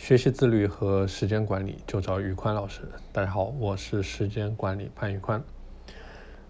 [0.00, 2.80] 学习自律和时间管理就找宇宽老师。
[3.12, 5.44] 大家好，我是时间管理潘宇宽。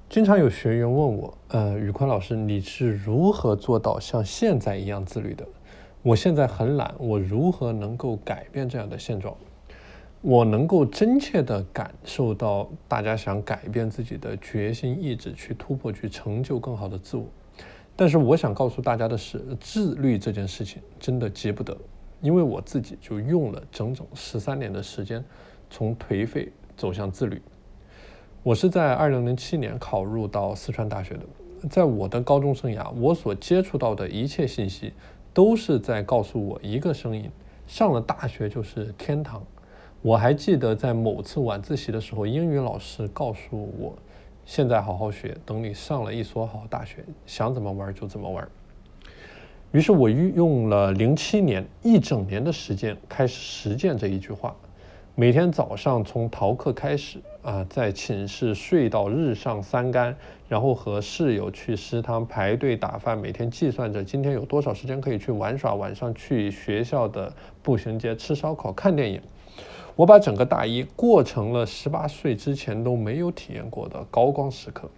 [0.09, 5.45] 经常有学员问我，呃，宇宽老师，你是如何做到像现在一样自律的？
[6.03, 9.37] 我现在很懒，我如何能够改变这样的现状？
[10.21, 17.27] 我能够真切地感受到大家想改变自己的决心意志，去突破，去成就更好的自我。
[17.97, 21.77] 但是我想告诉大家的是，自律这件事情真的急不得。
[22.21, 25.25] 因为我自己就用了整整十三年的时间，
[25.71, 27.41] 从颓废走向自律。
[28.43, 34.93] 我是在二零零七年考入到四川大学的，在我的高中生涯，我所接触到的一切信息，
[35.33, 37.31] 都是在告诉我一个声音：
[37.67, 39.43] 上了大学就是天堂。
[40.03, 43.95] 我还记得在某次晚自习的时候，英语老师告诉我：
[44.47, 48.49] 现在好好学，等你上了一所好大学，想怎么玩就怎么玩。
[49.73, 54.53] 于是我用了零七年一整年的时间开始实践这一句话，
[55.15, 60.13] 每天早上从逃课开始啊，在寝室睡到日上三竿，
[60.49, 69.21] 然后和室友去食堂排队打饭，每天计算着今天有多少时间可以去玩耍，晚上去学校的步行街吃烧烤、看电影。
[69.95, 74.91] 我把整个大一过成了十八岁之前都没有体验过的高光时刻。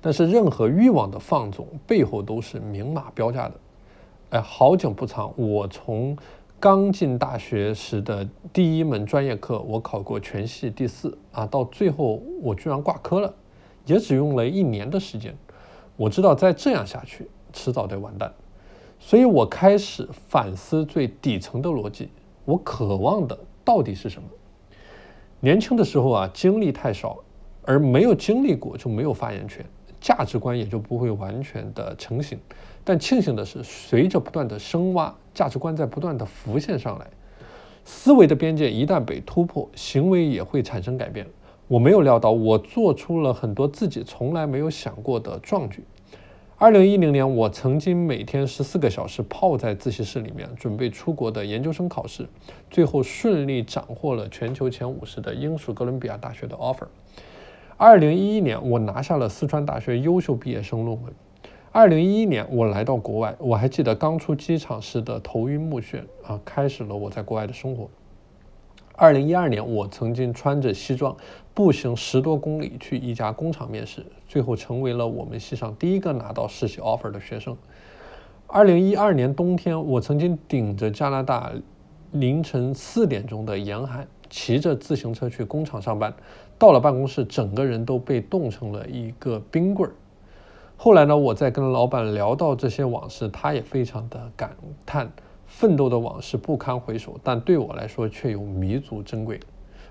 [0.00, 3.54] 但是任何欲望的放纵背后都是明码标价的。
[4.30, 6.16] 哎，好景不长，我从
[6.60, 13.34] 刚进大学时的第一门专业课，我考过全系第四啊，到最后我居然挂科了，
[13.86, 15.36] 也只用了一年的时间。
[15.96, 18.32] 我知道再这样下去，迟早得完蛋，
[18.98, 22.10] 所以我开始反思最底层的逻辑：
[22.44, 24.28] 我渴望的到底是什么？
[25.40, 27.18] 年轻的时候啊，经历太少，
[27.62, 29.64] 而没有经历过就没有发言权。
[30.00, 32.38] 价值观也就不会完全的成型，
[32.84, 37.06] 但庆幸的是，随着不断的深挖，价值观在不断的浮现上来，
[37.84, 41.26] 思维的边界一旦被突破，行为也会产生改变。
[41.66, 45.84] 我没有料到，我做出了很多自己从来没有想过的壮举。
[46.56, 52.26] 二零一零年，我曾经每天十四个小时泡在自习室里面，准备出国的研究生考试，
[52.70, 56.86] 最后顺利斩获了全球前五十的英属哥伦比亚大学的 offer。
[57.80, 61.12] 二零一一年，我拿下了四川大学优秀毕业生论文。
[61.70, 67.88] 二零一一年，我来到国外，我还记得刚出机场时的头晕目眩啊，开始了我在国外的生活。
[68.96, 71.16] 二零一二年，我曾经穿着西装
[71.54, 77.56] 步行十多公里去一家工厂面试，最后成为了我们系上第一个拿到实习 offer 的学生。
[78.48, 81.52] 二零一二年冬天，我曾经顶着加拿大
[82.10, 84.08] 凌晨四点钟的严寒。
[84.28, 86.12] 骑着自行车去工厂上班，
[86.58, 89.92] 到了办公室，整个人都被冻成了一个冰棍儿。
[90.76, 94.56] 后来呢，我在跟老板聊到这些往事，他也非常的感
[94.86, 95.10] 叹，
[95.46, 99.40] 奋斗的往事不堪回首，但对我来说却有弥足珍贵。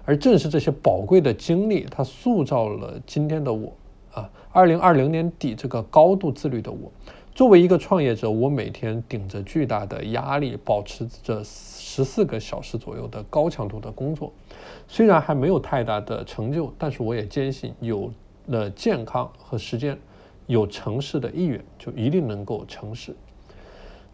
[0.06, 3.74] 而正是这些宝贵的经历，它塑造了今天的我。
[4.14, 6.92] 啊，二零二零年底，这个高度自律的我。
[7.38, 14.34] 作为一个创业者，我每天顶着巨大的压力，保持着十四个小时左右的高强度的工作。
[14.88, 18.12] 虽然还没有太大的成就，但是我也坚信，有
[18.48, 19.96] 了健康和时间，
[20.48, 23.16] 有成事的意愿，就一定能够成事。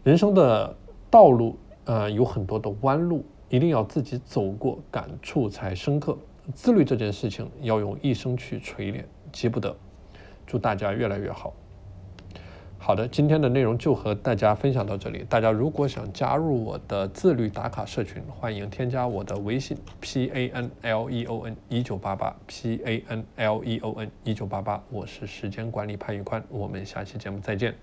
[0.02, 0.76] 人生的
[1.08, 1.56] 道路，
[1.86, 6.14] 呃，有很多的弯路，一定要自己走过，感触才深刻。
[6.52, 9.74] 自律这件事情，要用一生去锤炼，急不得。
[10.46, 11.54] 祝大家越来越好。
[12.86, 15.24] 好的，今天的内容就和大家分享到这里。
[15.26, 24.10] 大家如果想加入我的自律打卡社群，欢迎添加我的微信 p a n l e o n 一九八八 p a n l e o n
[24.22, 24.84] 一九八八。
[24.90, 27.74] 我是时间管理潘玉宽，我们下期节目再见。